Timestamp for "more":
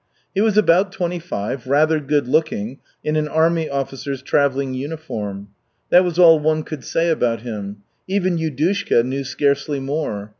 9.79-10.29